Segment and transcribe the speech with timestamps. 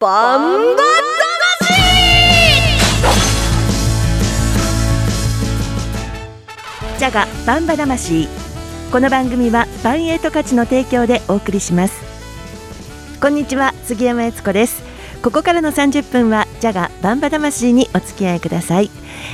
[0.00, 0.82] バンバ
[6.96, 8.28] ジャガバンバ魂。
[8.92, 12.00] この番組はバンエイト価値の提供でお送りします。
[13.20, 14.84] こんにちは杉山悦子です。
[15.20, 18.92] ここからの30分はジャガバンバ魂にお付き合いください、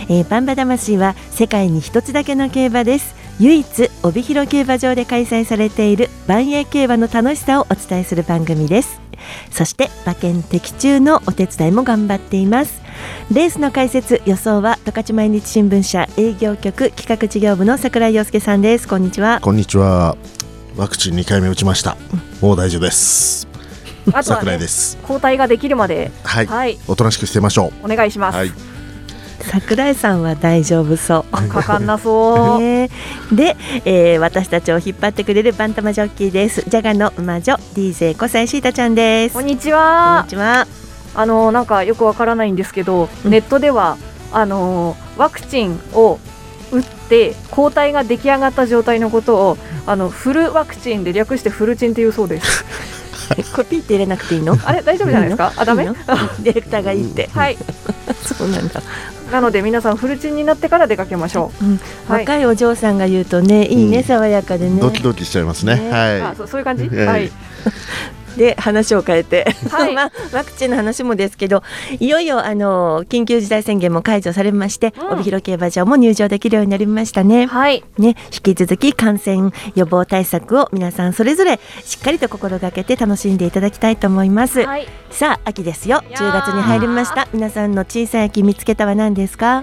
[0.08, 3.23] えー、バンバ魂は世界に一つだけの競馬です。
[3.40, 9.00] 唯一帯広競馬場で開催されている万栄競馬の楽しさをお伝えする番組です。
[9.50, 12.80] そして馬券的中のお手伝いも頑張っています。
[13.32, 18.86] レースの解説予想は十勝毎日新聞社営業局企画事業部の櫻井陽介さんです。
[18.86, 19.40] こんにちは。
[19.42, 20.16] こんにちは。
[20.76, 23.48] ワクチン2回目打ちました、うん、もう大丈夫です。
[24.10, 26.10] 櫻井です、抗体ができるまで。
[26.24, 27.86] はい、はい、おとなしくしてましょう。
[27.86, 28.73] お願いします、はい
[29.40, 31.48] 桜井さんは大丈夫そう。
[31.48, 32.60] かかんなそう。
[32.60, 32.90] ね、
[33.32, 36.62] で、えー、私たちを引っ張ってくれるバンタマジョッキーです。
[36.68, 39.34] ジャガの馬女 DJ 小西シータちゃんです。
[39.34, 40.18] こんにちは。
[40.20, 40.66] こんにちは。
[41.16, 43.96] あのなんかよくわからないんですけど、うん、ネットでは
[44.32, 46.18] あのワクチンを
[46.72, 52.64] 打って抗体が出来上がった状態のことをあのフルワクチンで略してフルチンっていうそうです。
[53.54, 54.58] これピって入れなくていいの？
[54.64, 55.52] あれ大丈夫じゃないですか？
[55.56, 55.84] あダメ？
[55.84, 57.28] ディレクターがいいって。
[57.32, 57.56] はい。
[58.22, 58.82] そうなんだ。
[59.34, 61.76] なので皆さんフルチンになってから出かけましょう、うん。
[62.06, 64.80] はい、若いお嬢さんが言うとねいいね、爽やかでね。
[64.80, 66.22] ドキドキしちゃいますね、ね、はい。
[66.22, 67.32] あそそういう感じ、はい
[68.36, 71.62] で話を変えて、はい、 まあ、ワクチンの話もですけど
[72.00, 77.46] いよいよあの緊急事態宣言も解除されまして、うん、帯広競馬場も入場できるようになりましたね。
[77.46, 84.64] はい、ね引き続き感染予防対策を皆さんそれぞれしっかりと心がけて楽しんでいただきたいと思います。
[84.64, 86.02] はい、さあ秋ですよ。
[86.10, 87.28] 10月に入りました。
[87.32, 89.62] 皆さんの小さい秋見つけたは何ですか？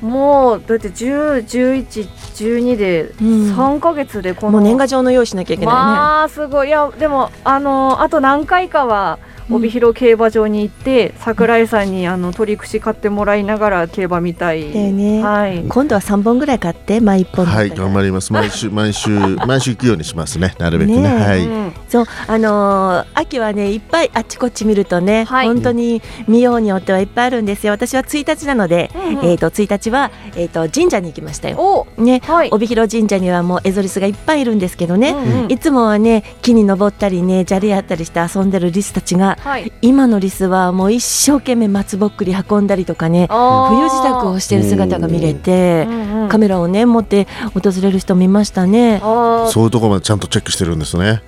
[0.00, 2.08] もうだって10、11、
[2.44, 5.80] 12で3か月でこの、もう年賀状の用意しなきゃいけないね。
[5.80, 6.68] まあすごい。
[6.68, 9.18] いやでもあのあと何回かは
[9.50, 17.46] 帯広競馬場に行って、櫻井さんにあの取り口買ってもらいながら競馬見たい、ね、はい、今度は3本ぐらい買って毎1本。
[17.46, 18.32] はい頑張ります。
[18.32, 20.54] 毎週 毎週毎週行くようにしますね。
[20.58, 27.72] なるべくね、ね、はい、うん、そうあのー、秋はねいっぱいあっちこっち見るとね、はい、本当に見ようによってはいっぱいあるんですよ。
[27.72, 31.86] 私は1日なので、うんうん、えっ、ー、と1日はえっ、ー、と神社に行きましたよ。
[31.96, 49.00] ね、はい、帯広神社にはもうエゾリスがいっぱいいるんですけどね、うんうん、いつもはね木に登ったりね砂利やったりして遊んでるリスたちがはい、今のリスはもう一生懸命松ぼっくり運んだりとかね冬支度をしている姿が見れて、うんうん、カメラをね持って訪れる人見ましたね。
[49.00, 51.22] そういうところまでちゃんとチェックしてるんですね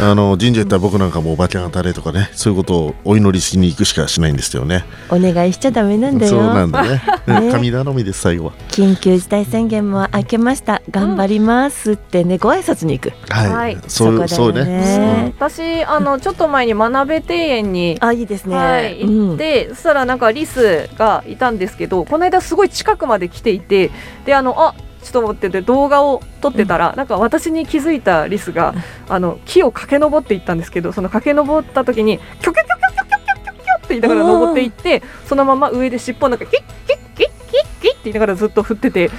[0.00, 4.84] あの神社行ったら僕なんかもおばちゃん当たれとかねそういうことをお祈りしに行くしかしないんですよね。
[5.10, 6.32] お願いしちゃダメなんだよ。
[6.32, 7.02] そうなんだね。
[7.26, 7.52] ね。
[7.52, 8.52] 神頼みです最後は。
[8.68, 10.82] 緊急事態宣言も明けました。
[10.90, 13.12] 頑張りますってね、ご挨拶に行く。
[13.28, 15.32] はい、そうそうね。
[15.36, 23.90] 私あのちょっと前に学べ庭園にあいいですね、はい、行って、うん、そしたらなんかリスがいたんですけどこの間すごい近くまで来ていて
[24.24, 28.74] であのあちょっと思ってて動画を撮ってたら、うん、なんか私に気づいたリスが、
[29.08, 39.10] あの木を駆け上っていったんですけどその駆け上った時にキョキョキョキョキョキョキョキョって言いながら登っていってそのまま上で尻尾なんかキッキッキッキッキッって言いながらずっと振ってて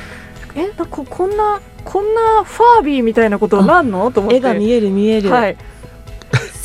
[0.56, 4.12] えなんかこんなこんなファービーみたいなことなんの？
[4.12, 4.38] と思って。
[4.38, 5.58] 絵が見える見える、はい、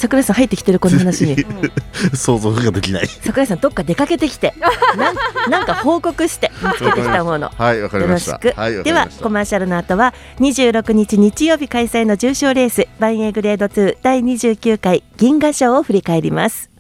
[0.05, 1.35] 桜井さん入ってきてるこの話に。
[2.15, 3.07] 想像ができない。
[3.07, 4.53] 桜井さんどっか出かけてきて。
[4.99, 5.17] なん
[5.51, 7.51] なんか報告して見つけてきたもの。
[7.57, 8.39] はいわかりました。
[8.39, 8.53] で
[8.93, 16.71] はコマーシャルの後は26日日曜日開催の重賞レースバンエーグレード2第29回銀河賞を振り返ります。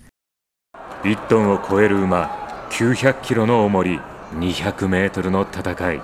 [1.05, 4.01] 1トンを超える馬900キロの重り
[4.35, 6.01] 200メートルの戦い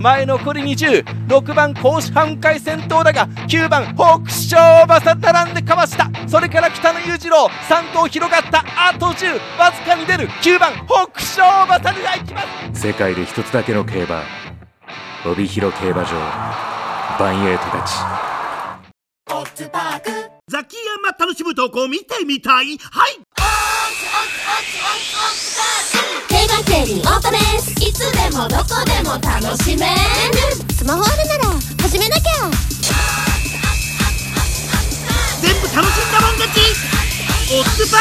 [0.00, 6.10] 前残り206番甲子半回戦闘だが9番北勝馬さ並んでかわした。
[6.28, 8.64] それから北野裕次郎3頭広がった。
[8.76, 10.28] あと10わずかに出る。
[10.28, 12.42] 9番北勝馬さが行きま
[12.74, 12.80] す。
[12.80, 14.22] 世界で一つだけの競馬
[15.24, 16.10] 帯広競馬場
[17.18, 17.94] バンエイトたち
[20.48, 22.78] ザキヤマ楽しむ投稿見てみたい？
[22.78, 23.18] はい
[26.28, 27.70] 競馬競輪オートレース。
[27.86, 29.92] いつでもどこでも楽しめる。
[30.74, 31.44] スマホあるなら
[31.82, 32.22] 始めなきゃ。
[35.42, 36.60] 全部楽しんだもん勝ち。
[37.52, 37.98] オッズパ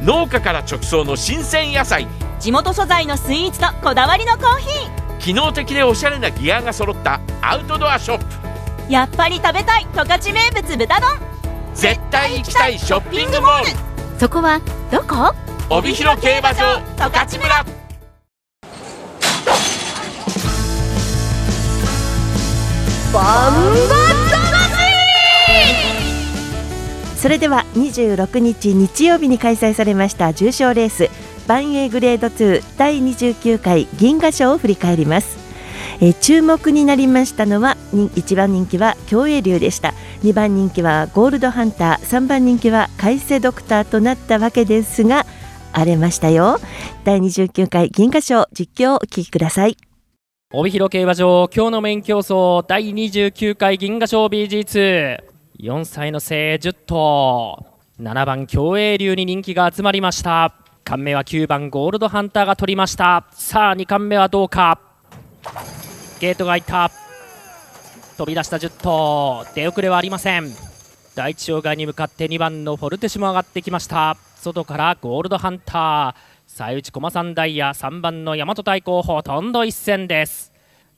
[0.00, 2.08] ー農家から直送の新鮮野菜。
[2.40, 5.18] 地元素材のスイーツとこだわりのコーヒー。
[5.18, 8.92] 機能的でおしゃれなギアが揃ったアウトドアショップ。
[8.92, 9.86] やっぱり食べたい。
[9.94, 11.25] 十勝名物豚丼
[11.76, 13.70] 絶対行きたいショッピングモール。
[14.18, 15.34] そこはどこ？
[15.68, 17.64] 帯広競馬場十勝村。
[23.12, 23.96] バンバ
[27.16, 31.10] それでは26日日曜日に開催されました重賞レース
[31.48, 35.36] 万栄グレード2第29回銀河賞を振り返ります。
[36.00, 45.26] えー注目になりましたのはに1番人気は競泳流でした2番人気はゴールドハンター3番人気は海瀬ドクターとなったわけですが
[45.72, 46.58] 荒れましたよ。
[47.04, 49.76] 第29回銀河賞実況をお聞きください。
[50.52, 57.66] 帯広競馬場今日のメイン競争第29回銀河賞 BG24 歳の精鋭10頭
[58.00, 60.54] 7番競泳流に人気が集まりました。
[60.84, 63.26] 冠目は9番ゴールドハンターが取りました。
[63.32, 64.80] さあ2冠目はどうか。
[66.20, 67.05] ゲートが開いた。
[68.16, 69.44] 飛び出した10頭。
[69.54, 70.50] 出遅れはありません。
[71.14, 74.16] 第一障害に向かって2番のフォルテシも上がってきました。
[74.36, 80.50] 外からゴールドハンター最内駒三ダイヤ3番の大和太鼓ほとんど一戦です。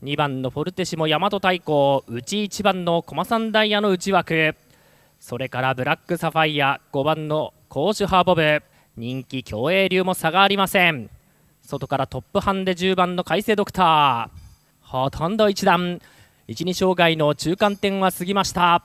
[0.04, 4.54] 2番のフォルテシも大和太鼓内1番の駒三ダイヤの内枠。
[5.18, 8.62] それからブラックサファイア5番のコーシュハーボブ
[8.96, 11.10] 人気競泳流も差がありません。
[11.62, 14.38] 外からトップハンで10番の海星ドクター。
[14.82, 16.00] ほとんど一段。
[16.48, 18.82] 12障害の中間点は過ぎました。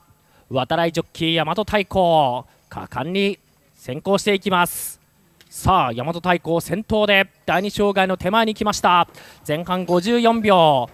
[0.50, 2.46] 渡来ジョッキー大和太鼓果
[2.90, 3.38] 敢に
[3.74, 5.00] 先行していきます。
[5.48, 9.08] さあ大和太鼓先頭で第2障害の手前に来ました。
[9.48, 10.90] 前半54秒。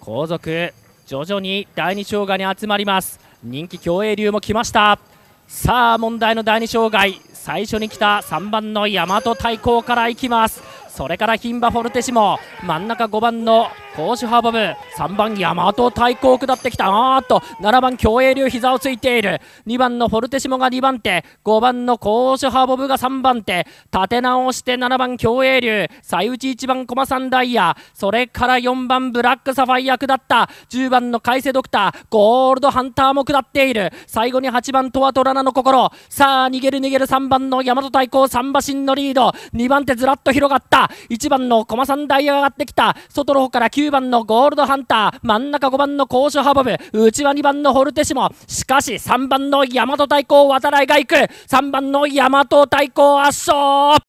[0.00, 0.74] 後続
[1.06, 3.20] 徐々に第2障害に集まります。
[3.44, 4.98] 人気競泳流も来ました。
[5.46, 7.20] さあ問題の第2障害。
[7.32, 10.64] 最初に来た3番の大和太鼓から行きます。
[10.98, 16.86] それから牝馬フォルテシモ真ん中5番のコーシュハーボブ3番大和太鼓を下ってきた。
[16.86, 19.40] あーっと7番競泳流膝をついている。
[19.68, 23.64] 2番のフォルテシモが2番手5番のコーシュハーボブが3番手。
[23.92, 27.76] 立て直して7番競泳流最内1番駒三ダイヤ。
[27.94, 30.50] それから4番ブラックサファイア下った。
[30.68, 33.92] 10番の海瀬ドクターゴールドハンターも下っている。
[34.08, 35.90] 最後に8番トワトラナの心。
[36.08, 39.28] さあ逃げる逃げる3番の大和太鼓3馬身のリード。
[39.54, 40.87] 2番手ずらっと広がった。
[41.10, 42.96] 1番の駒三ダイヤ上がってきた。
[43.08, 45.18] 外の方から9番のゴールドハンター。
[45.22, 48.30] 真ん中5番の高所ハボブ内は2番のホルテシモ。
[48.46, 51.14] しかし3番の大和太鼓渡来が行く。
[51.14, 54.07] 3番の大和太鼓圧勝。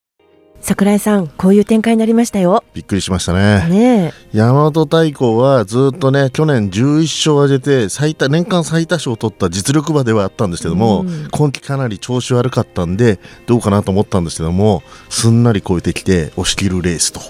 [0.60, 2.62] 桜井さんこういう展開になりましたよ。
[2.74, 3.68] びっくりしましたね。
[3.68, 11.28] ね大和太鼓はずっとね去年11勝を挙げて最多年間最多勝を取った実力馬ではあったんですけども、うん。
[11.30, 17.20] 今季かなり調子悪かったんでどうかなと思ったんですけどもすんなり超えてきて押し切るレースと、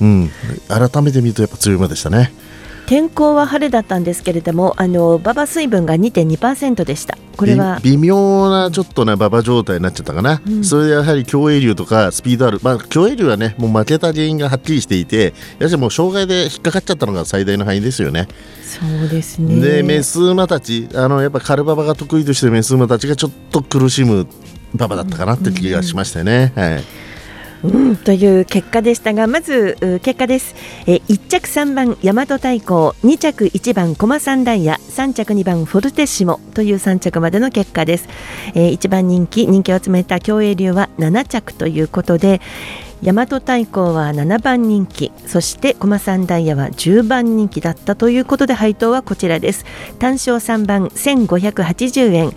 [0.00, 0.30] うん。
[0.68, 2.32] 改めて見るとやっぱ強い馬でしたね
[2.88, 7.18] 天候は晴れだったんですけれどもあの馬場水分が2.2%でした。
[7.36, 10.64] これはび微妙なちょっとね馬場状態になっちゃったかな、うん。
[10.64, 18.26] それでやはり競泳流とかスピードある、まあ、競泳流はねもう負けた原因がはっきりしていてやはりもう障害で引っかかっちゃったのが最大の範囲ですよね。
[18.64, 19.60] そうですね。
[19.60, 24.26] でメス馬たちあのやっぱカルババが得意としてるメス馬たちがちょっと苦しむ
[24.74, 26.54] 馬場だったかなって気がしましたよね。
[26.56, 27.07] はい
[27.64, 30.54] うん、という結果でしたがまず結果です、
[30.86, 38.08] え1着3番大和太鼓2着1番駒三ダイヤ3着2番フォルテッシモという3着までの結果です、
[38.54, 42.40] え1番人気人気を集めた競泳流は7着ということで
[43.00, 49.64] 大和太鼓は7番人気そして駒三ダイヤは10番人気だったということで配当はこちらです。
[50.00, 52.32] 単勝3番1580円。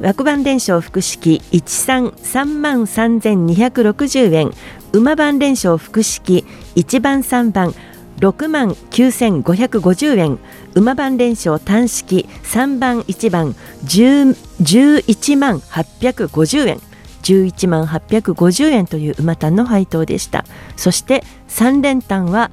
[0.00, 4.50] 枠番連勝複式133万3260円。
[4.92, 7.74] 馬番連勝複式1番3番
[8.20, 10.38] 6万9550円。
[10.74, 16.80] 馬番連勝単式3番1番10 11万850円。
[17.22, 20.44] 11万850円という馬単の配当でした。
[20.76, 22.50] そして3連単は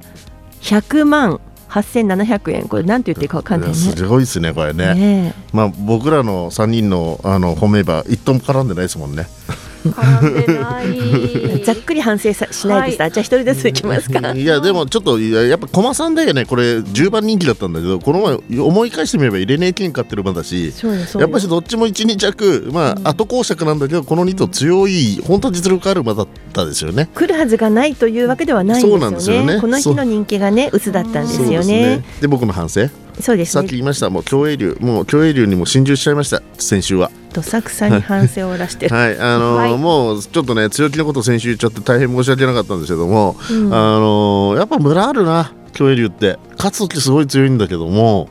[0.62, 1.40] 100万
[1.82, 4.94] 8700円これなんて言っていいか分かんないねすごいですねこれね。
[4.94, 9.26] ねまあ僕らの3人のあの褒め馬一トンも絡んでないですもんね。
[11.64, 14.32] ざっくり反省さしないでさ、じゃあ一人ずついきますか。
[14.34, 16.78] いやでもちょっといややっぱ駒さんだよねこれ。
[16.78, 20.72] 10番人気だったんだけどこの前思い返してみれば入れねえ金買ってる馬だし
[21.18, 27.08] やっぱしどっちも12着まあ、後講釈なんだけどこの2頭強い本当実力ある馬だったですよね。
[27.14, 29.00] 来るはずがないというわけではないんですよね。
[29.00, 29.60] そうなんですよね。
[29.60, 31.96] この日の人気がね薄だったんですよね。
[31.96, 32.88] ですで僕の反省。
[33.20, 33.52] そうですね。
[33.52, 34.10] さっき言いました。
[34.10, 36.42] もう競泳流もう競泳流にも心中しちゃいました。
[36.58, 37.10] 先週は。
[37.36, 38.88] どさくさに反省を出して。
[38.88, 38.96] る。
[38.96, 39.18] はい。
[39.18, 39.78] あのーはい。
[39.78, 43.74] もうちょっとね強気のこと先週言っちゃって大変申し訳なかったんですけども、うん。
[43.74, 46.38] あのーやっぱムラあるな競泳流って。
[46.56, 48.28] 勝つ時すごい強いんだけども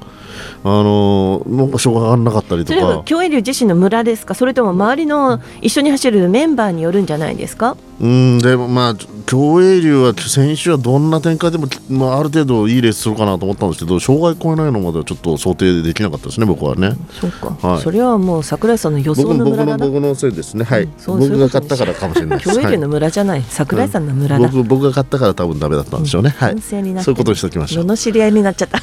[0.63, 4.33] あのーなんか障害がなかったりとそれはか競泳流自身の村ですか？
[4.33, 7.77] それとも周りの一緒に走るメンバーによるんじゃないですか？
[8.01, 16.91] うんでもまあ競泳流は選手はどんな展開でも、まあ、ある程度いいレースするかなと思ったんですけど障害超えないのまではちょっと想定できなかったですね僕はね。
[17.19, 17.81] そうか、はい。
[17.81, 19.77] それはもう桜井さんの予想僕の村だな。
[19.77, 20.65] 僕の僕のせいですね。
[20.65, 26.51] はい、そう僕がそういうこと買ったからかもしれない競泳流の村じゃない、桜井さんの村だ、僕僕が買ったから多分ダメだったんでしょうね、はい。
[26.51, 27.85] 反省になってそういうことにしておきましょう。
[27.85, 28.79] 罵り合いになっちゃった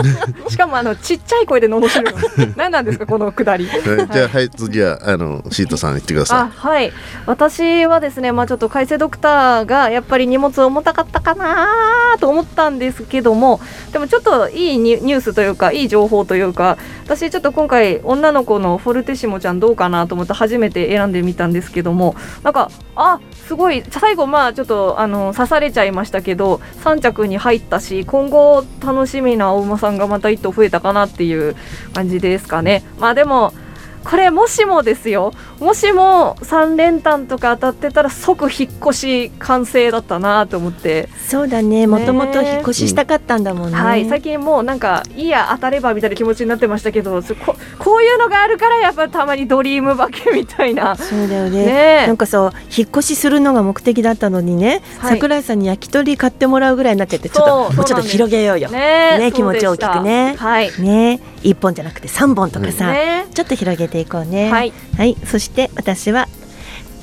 [0.48, 2.52] しかもあのちっちゃい声で罵るの。
[2.56, 3.66] 何なんですかこのくだり。
[3.66, 6.92] はいじゃあはい次はあのシートさん言ってくだあさはい。
[7.26, 13.60] 私はですね、まあ、ちょっと海星ドクターがやっぱり荷物重たかったかなと思ったんですけども
[13.92, 31.56] でもちょっといいニュースというかいい情報というか私ちょっと今回女の子のフォルテシモちゃんどうかなと思って初めて選んでみたんですけどもなんかあすごい最後まあちょっとあの刺されちゃいましたけど3着に入ったし今後楽しみなお馬さんがまた1頭増えたかなっていう
[31.92, 32.84] 感じですかね。
[32.98, 33.52] まあでも
[34.04, 35.32] これもしもですよ。
[35.60, 41.86] もしも3連単とか当たってたら即引っ越し完成だったなと思って、そうだね。
[41.86, 44.08] もともと引っ越ししたかったんだもんね、はい。
[44.08, 50.96] 最近もうなんかいいや当たればみたいな気持ちになってましたけどそここういうのがあるからやっぱたまにドリーム化けみたいな。
[50.96, 51.64] そうだよね。
[51.64, 52.02] ね。
[52.04, 55.10] えなんかさ引っ越しするのが目的だったのにね、はい。
[55.14, 58.68] 桜井さんに焼き鳥買ってもらうぐらいになっちゃってちょっそうともうちょっと広げようよ。
[58.70, 59.18] ね。
[59.18, 60.34] ね気持ち大きくね。
[60.36, 60.70] はい。
[60.80, 61.20] ね。
[61.42, 63.26] 一本じゃなくて三本とかさ、ね。
[63.34, 64.50] ちょっと広げていこうね。
[64.50, 66.28] はい、はい、そして私は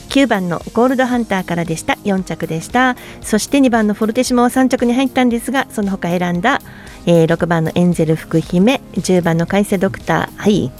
[0.09, 1.93] 9番のゴールドハンターからでした。
[2.03, 2.95] 4着でした。
[3.21, 6.61] そして2番のフォルテシモは3着に入ったんですがその他選んだ、
[7.05, 10.71] えー6番のエンゼル福姫10番の海星ドクターはい。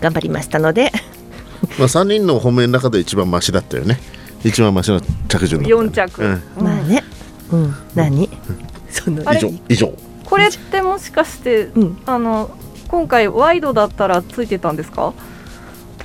[0.00, 0.92] 頑張りましたので。
[1.78, 3.98] まあ3人の褒めの中で一番マシだったよね。
[4.44, 5.76] 一番マシな着順だった。
[5.76, 6.42] 4着、うん。
[6.58, 6.64] うん。
[6.64, 7.02] まあね。
[7.50, 7.74] うん。
[7.94, 8.28] 何？
[8.90, 9.40] そのあれ？
[9.40, 9.52] 以上。
[9.70, 9.92] 以上。
[10.24, 11.98] これってもしかして、うん。
[12.06, 12.50] あの
[12.88, 15.12] 今回ワイドだったらついてたんですか？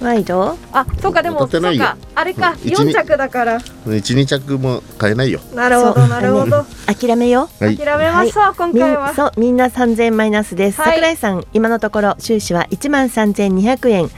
[0.02, 1.86] ワイドあそうかでも当たってないよ。
[1.86, 2.68] そうかあれかうん。
[2.68, 3.60] 一二4着だから。
[3.86, 5.40] 12着も買えないよ。
[5.54, 6.66] なるほどなるほど。
[6.88, 7.64] 諦めよう。
[7.64, 7.78] はい。
[7.78, 9.14] 諦めましょう、今みん回は。
[9.14, 10.96] そうみんな3000マイナスです、はい。
[10.96, 14.10] 桜井さん今のところ収支は1万3200円、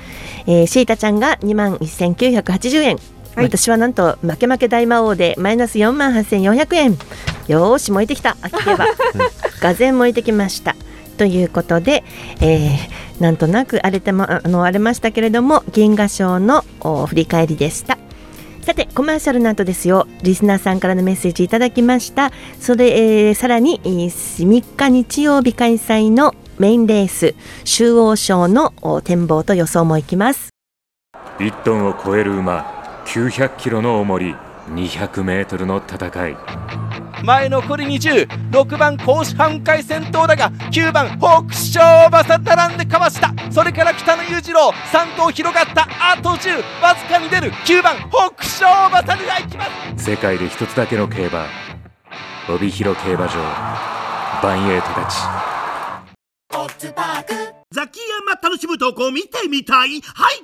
[0.47, 2.97] えー、シータちゃんが2万1980円、
[3.35, 3.45] はい。
[3.45, 6.97] 私はなんと負け負け大魔王でマイナス4万8400円。
[7.47, 8.37] よーし燃えてきた。
[8.41, 8.85] 秋競馬
[9.59, 10.75] がぜん燃えてきました
[11.23, 12.03] ということで、
[12.41, 16.63] えーなんとなく荒れてもあの荒れましたけれども銀河賞の
[17.07, 17.97] 振り返りでした。
[18.61, 20.05] さてコマーシャルの後ですよ。
[20.21, 22.33] リスナーさんからのメッセージいただきました。
[22.59, 28.73] それ、えーさらに3日日曜日開催のメインレース中央賞の
[29.05, 30.49] 展望と予想もいきます。
[31.37, 34.35] 1トンを超える馬900キロの重り。
[34.69, 36.37] 200メートルの戦い。
[37.23, 43.33] 前残り206番甲子半回先頭だが9番北勝馬さ並んでかわした。
[43.51, 47.51] それから北野裕次郎3頭広がったあと10わずかに出る。
[47.51, 49.65] 9番北勝馬さでいきま
[49.97, 50.03] す。
[50.11, 51.45] 世界で一つだけの競馬
[52.49, 53.35] 帯広競馬場
[54.43, 55.15] バンエイトたち
[57.71, 60.01] ザキヤマ楽しむとこ見てみたい？
[60.01, 60.43] はい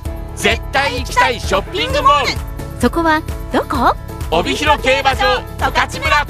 [0.35, 2.31] 絶対行きたいショッピングモール。
[2.81, 3.21] そこは
[3.53, 3.95] どこ？
[4.31, 6.27] 帯広競馬場十勝村。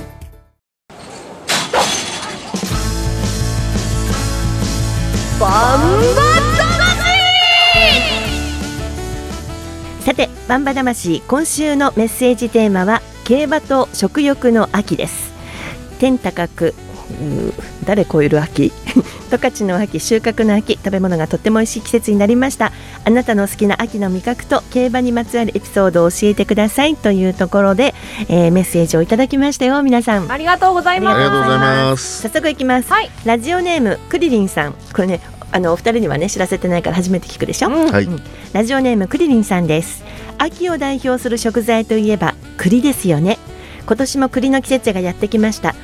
[10.01, 15.31] さてバンバ魂今週のメッセージテーマは競馬と食欲の秋です。
[15.99, 16.75] 天高く
[17.85, 18.71] 誰超える秋？
[19.31, 22.71] 十勝の秋収穫の秋食べ物がとっても美味しい季節になりました。
[23.05, 26.95] あなたの好きな秋の味覚と競馬にまつわるエピソードを教えてください。
[26.95, 27.93] というところで、
[28.27, 29.81] えーメッセージをいただきましたよ。
[29.83, 30.29] 皆さん。
[30.31, 31.17] ありがとうございあます。
[31.19, 32.21] りがとうございます。
[32.23, 33.09] 早速いきます、はい。
[33.25, 34.73] ラジオネームクリリンさん。
[34.93, 35.19] これね
[35.53, 37.91] あのお二人にはね知らせてないから初めて聞くでしょ、うん。
[37.91, 38.07] はい。
[38.53, 40.03] ラジオネームクリリンさんです。
[40.37, 43.37] 秋を代表する食材といえば栗ですよね。
[43.85, 45.75] 今年も栗の季節がやってきました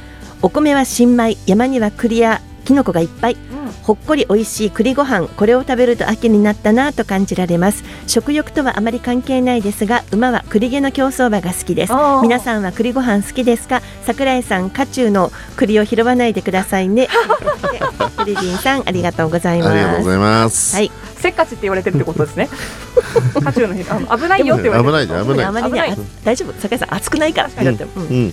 [0.41, 3.37] お米は新米山には栗やきのこがいっぱい。
[3.83, 7.83] ほっこり美味しい栗ご飯これを食べると秋になったなと感じられます。
[8.05, 11.93] 食欲とはあまり関係ないですが馬は栗毛の競走馬が好きです。
[12.21, 13.81] 皆さんは栗ご飯好きですか？
[14.03, 17.07] 桜井さん渦中の栗を拾わないでくださいね。
[17.71, 17.79] で
[18.17, 19.71] フリリンさんありがとうございます。
[19.71, 20.75] ありがとうございます。
[20.75, 22.49] はいせっかちって言われてるってことですね。
[23.43, 23.85] 渦中の日。
[23.89, 24.91] あの危ないよって言われてる。
[24.91, 26.53] 危ないじゃん危ないあまりね大丈夫。
[26.59, 27.49] 桜井さん熱くないから。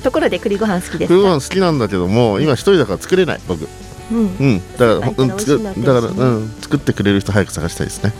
[0.02, 1.08] ところで栗ご飯好きです。
[1.08, 3.66] 栗ごか飯好きなんだけども、今一人だから作れない僕。
[4.12, 4.18] うん。
[4.18, 8.12] うん、だから、うん、つだから、うん、作ってくれる人早く探したいですね。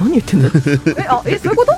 [0.00, 0.50] 何言ってんの？
[0.98, 1.72] えあえそういうこと？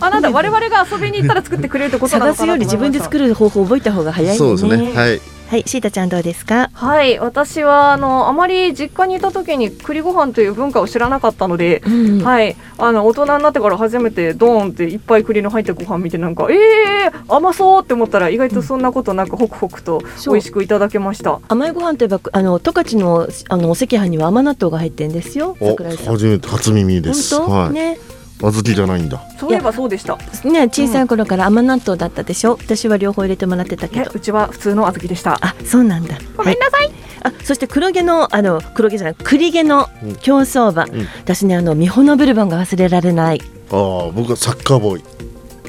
[0.00, 3.28] あなんだ我々が遊びに行ったら作ってくれるってことなのかな探すより自分で作る。
[3.28, 4.92] る方法覚えた方が早いそうですね。
[4.92, 5.20] はい。
[5.50, 6.70] はいシータちゃんどうですか？
[6.74, 11.82] はい私はあのあまり実家にいた時に栗ご飯という文化を知らなかったので。
[11.84, 11.90] う
[12.20, 21.40] んはい、あの大人になってから初めてドーンっていっぱい栗の入ったご飯見てなんかえー、甘そうって思ったら意外とそんなことなくホクホクと美味しくいただけました。
[21.48, 27.36] 甘いご飯といえばあの十勝のあのお赤飯には甘納豆が入ってんですよお、桜井さん初めて初耳です。
[27.36, 27.70] 本当、はい。
[27.72, 27.98] ね
[28.40, 29.20] 小豆じゃないんだ。
[29.38, 30.16] そういえばそうでした。
[30.44, 32.56] ね小さい頃から甘納豆だったでしょ？
[32.60, 35.38] 私は両方入れてもらってたけどえうちは普通の小豆でした。
[35.40, 36.86] あそうなんだごめんなさい。
[36.86, 43.76] はいあそして黒毛のあの黒毛じゃない栗毛のうん競走馬、ん私ねあの美穂のブルボンが忘れられないあ
[44.08, 45.04] あ、僕はサッカーボーイ。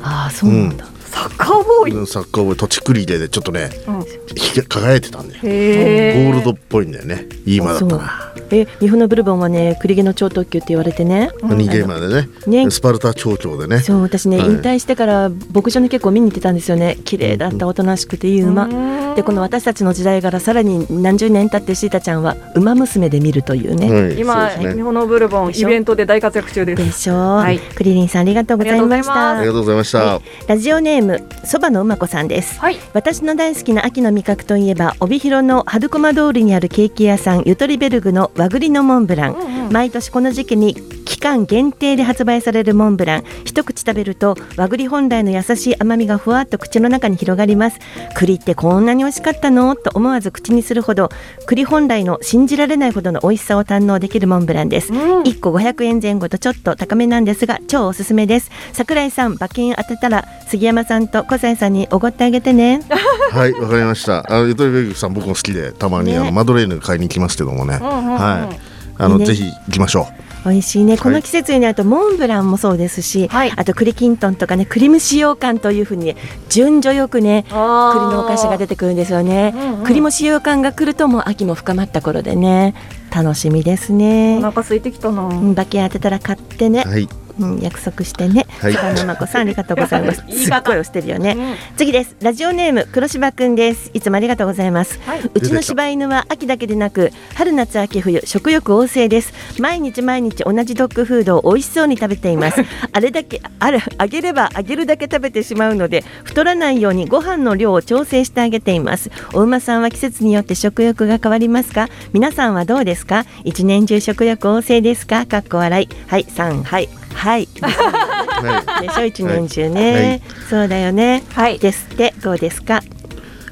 [0.02, 1.94] ああそうなんだ、サッカーボーイ？
[1.94, 5.42] うんサッカーボーイ、土地クリで、ちょっとね、うんひ輝いてたんだよ。
[5.44, 7.28] へーゴールドっぽいんだよね。
[7.46, 8.31] いい馬だったな。
[8.52, 12.64] え美穂のブルボンはね栗毛の超特急って言われてね、二ゲーマーでね。
[12.66, 12.72] ね。
[12.72, 13.80] スパルタ町長でね。
[13.80, 14.50] そう私ね、はい。
[14.50, 16.98] 引退してから牧場に結構見に行ってたんですよね。
[17.06, 18.68] 綺麗だったおとなしくていい馬、
[19.16, 24.20] でこの私たちの時代からさらに何十年経ってシータちゃんは馬娘で見るというね、はい。
[24.20, 24.74] 今、ね。
[24.74, 26.84] 日本のブルボンイベントで大活躍中です。
[26.84, 27.14] でしょ。
[27.14, 27.60] う、はい。
[27.60, 29.38] クリリンさんありがとうございました。
[29.38, 30.22] ありがとうございました。
[30.48, 32.60] ラジオネームそばのうまこさんです。
[32.60, 32.78] はい。
[32.94, 40.82] 私の大好きな秋の味覚といえば帯広の春駒通りにあるケーキ屋さんゆとりベルグの和栗のモンブラン、毎年この時期に期
[41.22, 43.24] 間限定で発売されるモンブラン。
[43.46, 47.80] 一口食べると和栗本来の優しい甘みがふわっと口の中に広がります。
[48.16, 49.76] 栗ってこんなに美味しかったの？
[49.76, 51.10] と思わず口にするほど
[51.46, 58.50] 栗本来の信じられないほどの美味しさを堪能できるモンブランです、1個500円前後とちょっと高めなんですが超おすすめです。
[58.74, 62.82] 桜井さん馬券当てたら杉山さんと小西さんにおごってあげてね。
[63.32, 64.26] はい、わかりました。
[64.30, 67.78] あのゆとりベグさん僕も好きでたまに、ねあのマドレーヌ買いに行きますけどもね。
[67.78, 68.60] んうんうんはい。
[68.98, 69.26] あの、ね。
[69.26, 70.08] ぜひ行きましょ
[70.44, 70.98] 美味しいね。
[70.98, 73.52] この季節になるとモンブランもそうですし、はい。
[73.56, 76.16] あと栗きんとんとかね栗蒸し羊羹というふうにね
[76.50, 79.84] 順序よくね栗のお菓子が出てくるんですよね、うんうん。
[79.84, 82.74] 栗蒸し羊羹が来るともう秋も深まった頃でね
[83.14, 84.38] 楽しみですね。
[84.38, 85.24] お腹空いてきたな。
[85.24, 86.84] うん馬券当てたら買ってね。
[86.86, 87.08] う。、はい。
[87.42, 88.46] うん、約束してね。
[88.60, 90.24] はい菅野真子さんありがとうございます。
[90.30, 91.36] すっごい押してるよね。
[91.38, 92.16] うん次です。
[92.22, 93.90] ラジオネーム黒柴くんです。
[93.94, 95.00] いつもありがとうございます。
[95.06, 99.34] はいうちの柴犬は秋だけでなく春夏秋冬食欲旺盛です。
[99.60, 102.62] 毎日毎日同じドッグフードを美味しそうに食べています。
[102.92, 109.10] あれだけあるあげればあげるだけ食べてしまうので太らないようにご飯の量を調整してあげています。
[109.34, 111.88] お馬さんは季節によって食欲が変わりますか？
[112.14, 113.26] 皆さんはどうですか？
[113.44, 115.26] 一年中食欲旺盛ですか？
[115.26, 115.90] かっこ笑い。
[116.08, 117.48] はい三はいはい。
[117.62, 119.06] はでしょ？
[119.06, 120.44] 一年中ね、はい。
[120.50, 121.24] そうだよね。
[121.34, 121.60] はい。
[121.60, 122.14] ですって。
[122.22, 122.82] どうですか？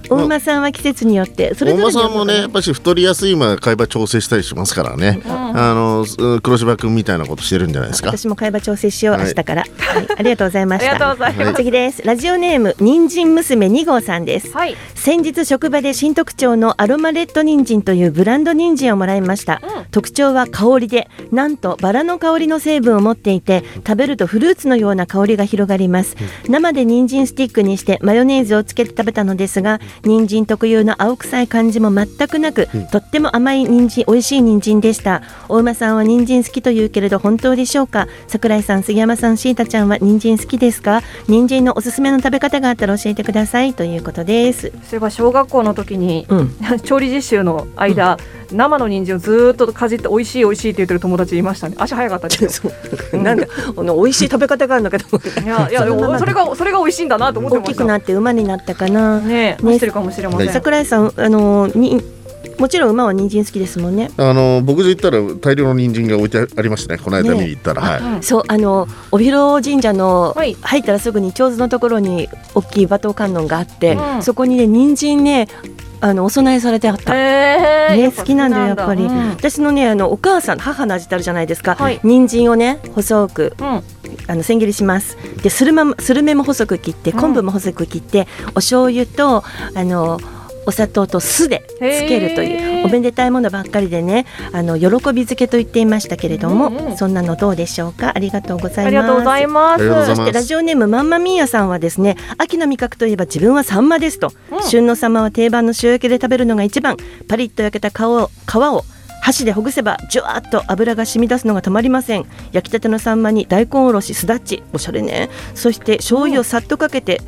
[0.09, 1.69] お馬さんは季節によってそい。
[1.69, 5.21] れぞれ大間さんもね、やっぱし太りやすい馬が買い場調整したりしますからね。
[5.25, 8.09] あのうん黒柴君みたいなことしてるんじゃないですか。
[8.09, 10.91] 私も会話調整しよう、はい明日から、はい、ありがとうございました。
[10.91, 11.53] ありがとうございます。
[11.55, 12.01] 次です。
[12.05, 14.51] ラジオネーム人参娘2号さんです。
[14.51, 14.75] はい。
[14.95, 26.15] 先日職場で新特徴のアロマレッド人参というブランド人参をもらいました、特徴は香りでなんとバラの香りの成分を持っていて食べるとフルーツのような香りが広がります、
[26.47, 35.21] 生で人参スティックにしてマヨネーズをつけて食べたのですが人参特有の青臭い感じも全くなく、とっても甘い人参美味しい人参でした。
[35.47, 38.07] お馬さんは人参好きというけれど本当でしょうか？
[38.27, 41.01] 桜井さん杉山さんシータちゃんは人参好きですか？
[41.27, 43.73] 人参のおすすめの食べ方があったら教えてください。
[43.73, 44.61] ということです。
[44.61, 46.55] そういえば小学校の時に、うん。
[46.83, 48.17] 調理実習の間、
[48.51, 51.75] 生の人参をずーっとかじって美味しい美味しいって言ってる友達いましたね。
[51.77, 52.71] 足早かったですよ。
[53.21, 55.05] なんだ、あの美味しい食べ方があるんだけど。
[55.17, 55.79] いやいや
[56.19, 57.73] それがそれが美味しいんだなと思って大ました。
[57.75, 59.19] きくなって馬になったかな。
[59.19, 60.49] ねえ、走ってるかもしれません。
[60.49, 62.01] 桜井さん、あのに
[62.57, 64.11] もちろん馬は人参好きですもんね。
[64.17, 67.01] あの牧場行ったら大量の人参が置いてありましたね。
[67.01, 68.23] この間見に行ったら、はい。
[68.23, 75.47] そうあの帯広神社の、はい入ったらすぐに長寿のところに大きい馬頭観音があって、うんそこにね人参ね
[76.01, 77.13] あのお供えされてあった。
[77.15, 79.29] えー、ね、好きなんだよやっぱり、うん。
[79.29, 81.99] 私のねあのお母さん母の味ってあるじゃないですか、はい。
[82.03, 83.83] 人参をね細くうん。
[84.27, 85.17] あの千切りします。
[85.43, 87.19] でスルマスルメも細く切ってうん。
[87.19, 89.43] 昆布も細く切って、お醤油と
[89.75, 90.19] あの
[90.69, 96.97] お砂糖と酢でつけるというおめでたいものばっかりでねあの喜び漬けと言っていましたけれども、うんうん。
[96.97, 98.11] そんなのどうでしょうか？
[98.15, 98.87] ありがとうございます。
[98.87, 100.05] ありがとうございます。
[100.05, 104.63] そしてラジオネームまんまみーやさんはですね秋の味覚といえば自分はサンマですと、うん。
[104.63, 106.97] 旬のサンマは定番の塩焼きで食べるのが一番。
[107.27, 108.85] パリッと焼けた皮を皮を
[109.21, 112.25] 箸でほぐせばジュワーッと油が染み出すのがたまりません。
[112.53, 114.63] 焼きたてのサンマに大根おろしすだち。
[114.71, 115.29] おしゃれね。
[115.55, 117.21] そして醤油をさっとかけて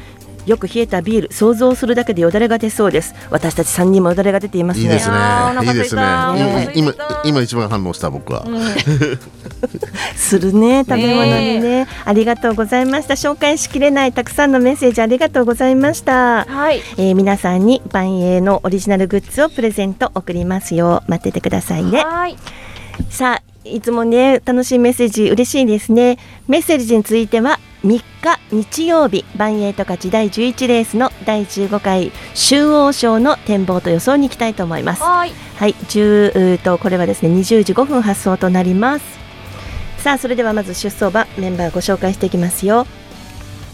[0.46, 3.14] よく冷えたビール想像するだけでよだれが出そうです。
[3.30, 4.84] 私たち3人もよだれが出ていますね。
[4.84, 5.16] いいですね。
[5.64, 6.02] いいですね。
[6.76, 6.94] 今
[7.26, 8.46] 今一番反応した僕は、
[10.16, 11.88] するね食べ物にね。
[12.06, 13.16] ありがとうございました。
[13.16, 16.46] 紹介しきれないたくさんのメッセージありがとうございました。
[16.46, 16.82] はい。
[16.98, 21.04] えー皆さんに万栄のオリジナルグッズをプレゼント送りますよ。
[21.08, 22.04] 待っててくださいね。
[22.04, 22.38] はい。
[23.10, 26.18] さあいつもね楽しいメッセージ嬉しいですね。
[26.48, 28.04] メッセージについては3日
[28.52, 39.06] 日曜日万栄と勝ち第11レースの第15回周王賞の展望と予想に行きたいと思いますはいはい、10うーとこれはですね20時5分発送となります。
[40.00, 42.88] さあそれではまず出走馬メンバーご紹介していきますよ。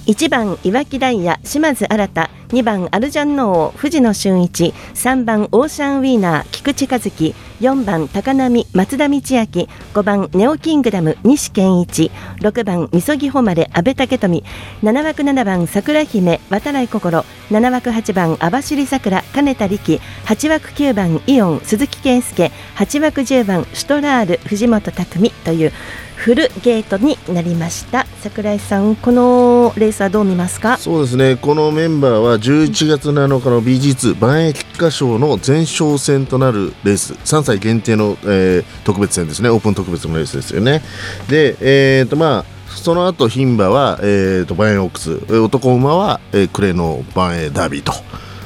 [0.05, 2.07] 1番岩木ダイヤ島津新
[2.49, 9.19] 2番アルジャンノー藤野俊一3番オーシャンウィーナー菊池和樹4番高波松田道明。
[9.21, 12.11] 5番ネオキングダム西健一。
[12.41, 14.43] 6番みそぎほまれ阿部武富。
[14.83, 17.25] 7枠7番桜姫渡来心。
[17.49, 19.99] 7枠8番網走桜金田力。
[20.25, 22.51] 8枠9番イオン鈴木圭介。
[22.75, 25.31] 8枠10番シュトラール藤本匠。
[25.43, 25.71] という
[26.15, 28.05] フルゲートになりました。
[28.21, 30.77] 桜井さんこのレースはどう見ますか？
[30.77, 31.37] そうですね。
[31.37, 37.13] このメンバーは11月7日の BG2 万栄菊花賞の前哨戦となるレース。
[37.13, 39.49] 3歳限定の、えー特別戦ですね。
[39.49, 40.81] オープン特別のレースですよね。
[41.29, 45.19] でえーとまあその後牝馬は、えー、とバンエオックス。
[45.33, 47.93] 男馬は、えークレのバンエダービーと。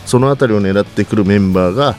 [0.06, 1.96] その辺りを狙ってくるメンバーが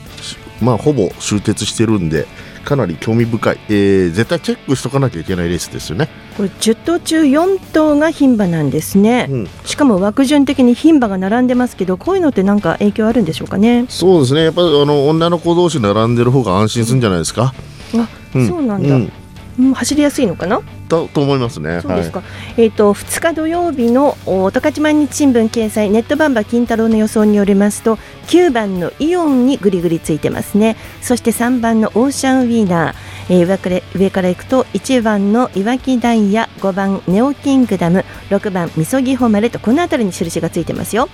[0.61, 2.27] まあほぼ集結してるんで
[2.63, 6.09] かなり興味深い、えー絶対チェックしとかなきゃいけないレースですよね。
[6.37, 9.49] これ10頭中4頭が牝馬なんですね、うん。
[9.65, 13.85] しかも枠順的に牝馬が並んでますけどこういうのってなんか影響あるんでしょうかね？
[13.89, 14.45] そうですね。
[14.45, 17.53] やっぱりあの女の子同士並んでる方が安心するんじゃないですか。
[17.95, 18.47] あ、うん。
[18.47, 19.11] そうなんだ、うん。
[19.59, 20.61] うん走りやすいのかな？
[20.93, 21.81] とと思いますね。
[21.81, 22.23] そうですか、
[22.57, 30.75] えっ、と2日土曜日のお十勝毎日新聞掲載ネットバンバ金太郎の予想によりますと9番のイオンにぐりぐりついてますね。
[31.01, 32.95] そして3番のオーシャンウィーナー、
[33.29, 41.09] えー上から上からいくと1番のいわきダイヤ5番ネオキングダム6番みそぎほまれとこの辺りに印がついてますよ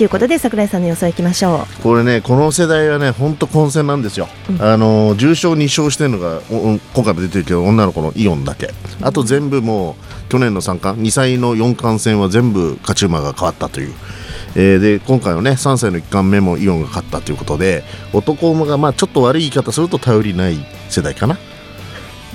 [0.00, 4.62] ということで桜井さんの予想いきましょこれねこの世代はね本当混戦なんですよ、うん。
[4.62, 8.70] あの重賞2勝してるのが今回も出てるけど女の子のイオンだけ。
[9.02, 13.94] あと全部もう去年の3冠2歳の4冠戦は全部勝ち馬が変わったという、
[14.56, 17.84] えーで今回のね3歳の1冠目もイオンが勝ったということで
[18.14, 20.56] 男馬がまあちょっと悪い言い方すると頼りない
[20.88, 21.36] 世代かな。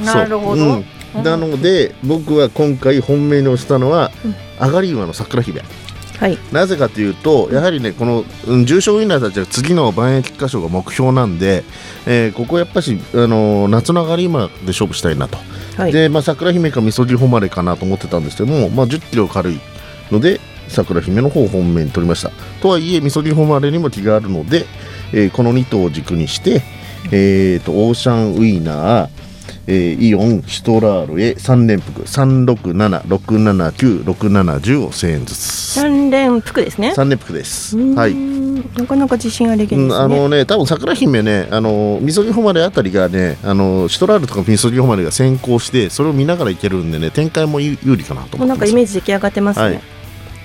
[0.03, 0.83] なるほど、そう
[1.15, 1.23] うん。
[1.23, 4.11] なので僕は今回本命に押したのは、
[4.61, 5.61] 上がり馬の桜姫。
[5.61, 5.63] う
[6.17, 6.37] はい。
[6.51, 11.63] なぜかというと、やはりね、このうん重賞ウィナーたちは次の万栄菊花賞が目標なんで、
[12.05, 15.37] えーここやっぱし、あのー夏の上がり馬で勝負したいなと、
[15.77, 15.91] はい。
[15.91, 19.59] でまあ、桜姫かみそぎ誉れかなと思ってたんですけども、まあ、10キロ軽い
[20.11, 22.31] ので、桜姫の方を本命に取りました。
[22.61, 24.65] とはいえ、みそぎ誉れにも気があるので、
[25.11, 26.61] えーこの2頭を軸にして、
[27.11, 29.09] えー、とオーシャンウィーナー、
[29.67, 35.79] えーイオン、シュトラールへ3連複、367、679、670を1000円ずつ。
[35.79, 37.77] 3連服ですね3連複です。
[37.77, 38.15] はい。
[38.15, 48.75] なかなか自信ありげですね、うんあのね、多分桜姫ね、あのみそぎ誉れあたりがね、あのシュトラールとかみそぎ誉れが先行して、それを見ながらいけるんでね、展開も有有利かなともうなんかイ思ってます。
[48.75, 49.95] メージ出来上がってますね、はい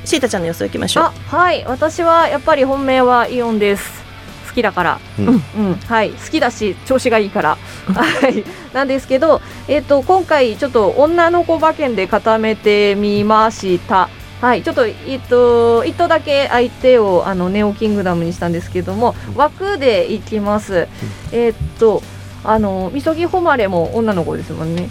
[0.04, 4.02] シータちゃんの予想いきましょうあはい私はやっぱり本命はイオンです
[4.50, 5.00] 好きだから。
[5.18, 5.26] うん。
[5.26, 5.30] う
[5.70, 5.74] ん。
[5.86, 6.10] はい。
[6.10, 7.56] 好きだし調子がいいから。
[7.94, 8.44] はい。
[8.72, 14.08] なんですけどえっ、と今回ちょっと女の子馬券で固めてみました。
[14.40, 20.88] はい、ちょっと、えっと、一頭だけ相手をあのネオキングダムにしたんですけども、枠でいきます。
[21.30, 22.02] えっと、
[22.42, 24.88] あの、みそぎ誉れも女の子ですもんね。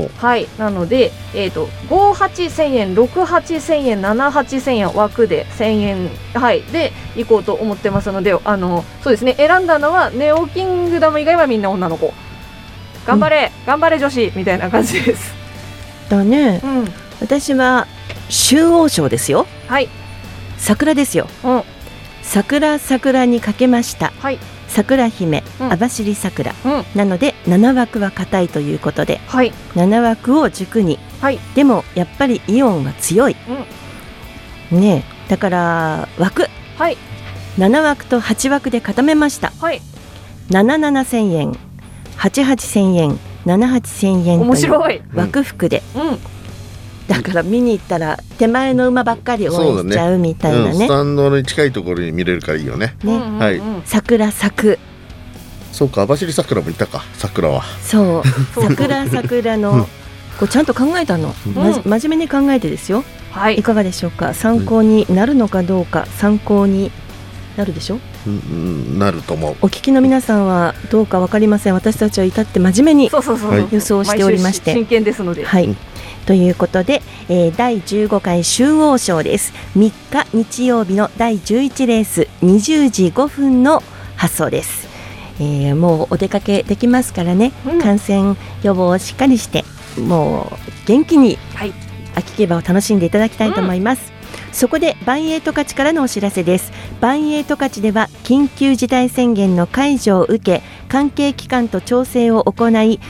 [0.00, 12.12] はい、なので、えー、と581000円、68000円、78000円枠で1000円、はい、で行こうと思ってますので、あのそうですね、選んだのはネオキングダム以外はみんな女の子。
[13.06, 15.34] 頑張れ、頑張れ女子みたいな感じです。
[16.08, 16.60] だね。
[16.62, 16.88] うん、
[17.20, 17.86] 私は
[18.28, 19.46] 周王賞ですよ。
[19.66, 19.88] はい、
[20.56, 21.26] 桜ですよ。
[21.44, 21.62] うん、
[22.22, 24.12] 桜桜にかけました。
[24.20, 24.38] はい、
[24.72, 25.72] 桜姫うん。
[25.72, 26.84] 網走桜、うん。
[26.94, 30.98] なので7枠は硬いということではい、7枠を軸に。
[31.20, 33.36] はい、でもやっぱりイオンは強い、
[34.70, 36.46] ねえだから枠。
[36.78, 36.96] はい、
[37.58, 39.52] 7枠と8枠で固めました。
[39.60, 39.80] はい。
[40.50, 41.56] 77000円
[42.18, 45.02] 88000円78000円という面白い。
[45.14, 46.18] 枠服で、うん
[47.12, 50.86] だから見に行ったら手前の馬ばっかり応援しちゃうみたいなうん、ね。
[50.86, 53.60] スタンドに近いところに見れるからいいよねねはい。
[53.84, 54.78] 桜咲く。
[55.72, 57.02] そうか網走桜もいたか。
[57.18, 57.62] 桜は。
[57.82, 58.22] そう。
[58.60, 59.86] 桜桜の
[60.38, 63.04] こうちゃんと考えたの、まじうん真面目に考えてですよ。
[63.30, 63.58] はい。
[63.58, 64.32] いかがでしょうか？
[64.32, 66.06] 参考になるのかどうか？
[66.16, 66.90] 参考に
[67.56, 67.96] なるでしょ？
[67.96, 68.00] う
[68.98, 75.74] なると思うお聞きの皆さんはどうかわかりません私たちは至って真面目に予想しておりまして真剣ですので、はい。
[76.26, 79.52] ということで、えー第15回集王賞です。
[79.76, 79.92] 3
[80.24, 83.82] 日日曜日の第11レース20時5分の
[84.16, 84.86] 発送です。
[85.40, 89.64] えーもうお出かけできますからね、うん感染予防をしっかりして、
[90.00, 91.72] もう元気にはい
[92.14, 94.12] 秋競馬を楽しんでいただきたいと思います。
[94.52, 96.72] そこでバンエイト勝ちからのお知らせです。
[97.02, 103.00] バンエイト勝ちでは緊急事態宣言の解除を受け、関係機関と調整を行い、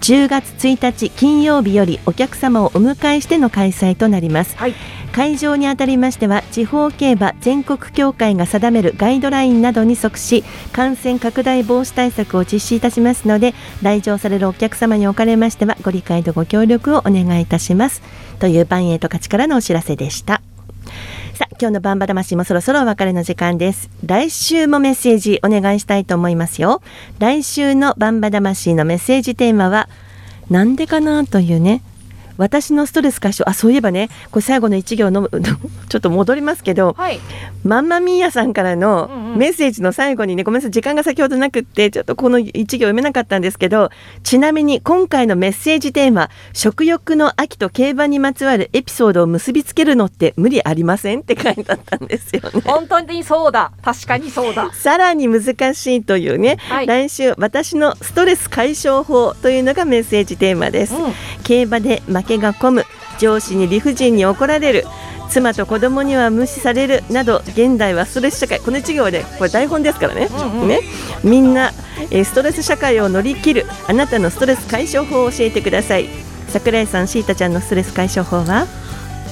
[0.00, 4.74] 10月1日金曜日よりお客様をお迎えしての開催となります、はい。
[5.12, 18.00] 会場にあたりましては地方競馬全国協会が定めるガイドラインなどに即し感染拡大防止対策を実施いたしますので来場されるお客様におかれましてはご理解とご協力をお願いいたします。
[18.38, 20.41] というバンエイト勝ちからのお知らせでした
[21.34, 23.88] さあ今日のバンバ魂もそろそろお別れの時間です。
[24.04, 26.82] 来週もメッセージお願いしたいと思いますよ。
[27.20, 29.88] 来週のバンバ魂のメッセージテーマは
[30.50, 31.80] なんでかなというね。
[32.42, 33.48] 私のストレス解消。
[33.48, 35.28] あそういえばねこれ最後の一行の
[35.88, 37.20] ちょっと戻りますけどはい。
[37.64, 43.90] マンマミーヤさんからのメッセージの最後にね、ごめんなさい、時間が先ほどなくって、ちょっとこの一行読めなかったんですけど、
[44.24, 52.62] ちなみに今回のメッセージテーマ、食欲の秋と競馬にまつわるエピソードを結びつけるのって無理ありませんって書いてあったんですよね。
[52.64, 53.72] 本当にそうだ。
[53.82, 54.70] 確かにそうだ。
[54.74, 56.86] さらに難しいというね、はい。
[56.86, 61.12] 来週私のストレス解消法というのがメッセージテーマです、うん。
[61.44, 62.84] 競馬で負けが込む
[63.18, 64.86] 上司に理不尽に怒られる
[65.28, 70.68] 妻と子供には無視されるなど現代はストレス社会この一行はねこれ台本ですからね,、うんうん。
[70.68, 70.80] ね。
[71.24, 71.72] みんな、
[72.10, 76.08] えーストレス社会を乗り切るあなたのストレス解消法を教えてください。
[76.48, 78.66] 桜井さんシータちゃんのストレス解消法は？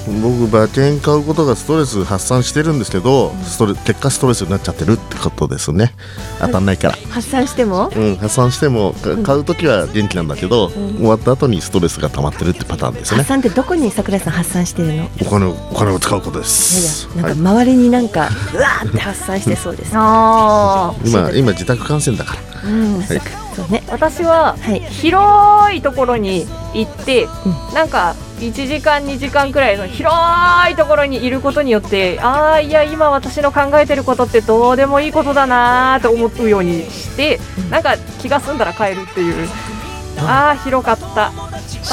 [0.06, 5.92] 僕馬券買うことがストレス発散してるんですけどストレ結果ストレスになっちゃってるってことですね。
[6.40, 7.90] 当たんないから、発散しても？
[7.94, 13.18] うん、発散してもか買う時は元気なんだけど、終わった後にストレスが溜まってるってパターンですね。
[13.18, 15.08] 発散ってどこに桜井さん発散してるの？
[15.22, 19.92] お金をお金を使うことでいやいすやなんはいか周りになんか、うわーって発散してそうです。
[19.94, 22.40] あ今今自宅感染だから。
[22.62, 23.20] ー、うん、はい。
[23.54, 23.82] そうね。
[23.88, 24.80] 私ははい。
[24.80, 27.28] 広いところに行って、
[27.74, 30.14] なんか1時間2時間くらいの広
[30.70, 37.38] いところにいることによってああいや今私の考えてることってどうでもいいことだなーと思うようにして、
[37.70, 39.48] なんか気が済んだら帰るっていう。
[40.22, 41.32] ああ広かった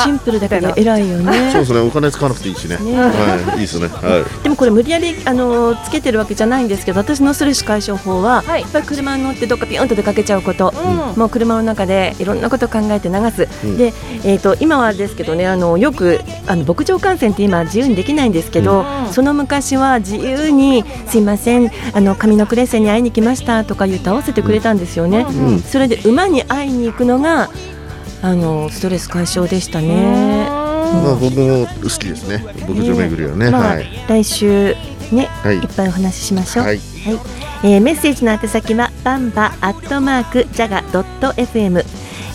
[0.04, 1.52] シンプルだけど偉いよね。
[1.52, 2.78] そうですねお金使わなくていいしね。
[2.78, 2.98] ね。
[2.98, 3.88] はいいいですね。
[3.88, 4.44] はい。
[4.44, 8.62] でもこれ無理やりあのつけてるわけじゃないんですけど私のストレス解消法は、はい。
[8.62, 11.20] やっぱり車に乗ってどっかピヨンと出かけちゃうこと、うん。
[11.20, 13.78] もう車の中でいろんなこと考えて流す、うん。
[13.78, 19.14] で、えー、と今はですけどねあのよくあの牧場観戦って今自由にできないんですけど、うん。
[19.14, 25.26] その昔は自由に「すいませんあの上のクレッセンに会いに来ました」とか言って合わせてくれたんですよね。
[25.30, 25.60] うん。
[25.60, 27.50] それで馬に会いに行くのが
[28.22, 30.48] あのストレス解消でしたね。
[30.50, 32.44] まあ僕も好きですね。
[32.68, 33.86] 牧場巡りはね、まあ、はい。
[34.08, 34.76] 来週
[35.12, 35.58] ね、はい。
[35.58, 36.66] い、っぱいお話ししましょう。
[36.66, 36.80] はい。
[37.64, 41.84] えーメッセージの宛先はバンバアットマークジャガドット FM、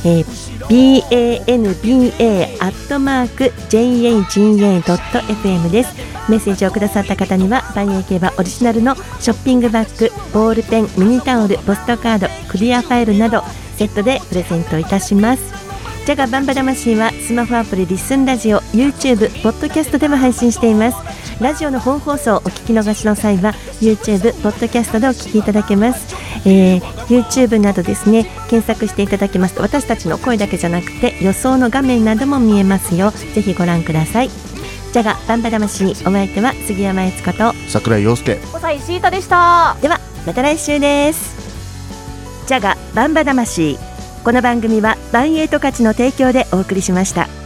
[0.04, 6.12] えー、BANBA アットマーク JAGA ドット FM です。
[6.28, 13.42] メッセージをくださった方にはバンエイ競馬オリジナルのショッピングバッグ、ボールペン、ミニタオル、ポストカード、クリアファイルなど
[13.76, 15.61] セットでプレゼントいたします。
[16.04, 20.96] ジャガバンバ魂はスマホアプリリッスンラジオ、YouTube、ポッドキャストでも配信しています。
[21.40, 26.16] ラジオの本放送をお聞き逃しの際は YouTube、ポッドキャストでお聞きいただけます。
[26.44, 33.10] えー YouTube などですね検索していただきますと私たちの声だけじゃなくて予想の画面なども見えますよ。
[33.10, 34.28] ぜひご覧ください。
[34.28, 41.36] ジャガバンバ魂お相手は杉山悦子と桜井陽介小西シータでしたではまた来週です。
[42.48, 43.78] ジャガバンバ魂
[44.24, 47.41] この番組はバンエイト価値の提供でお送りしました。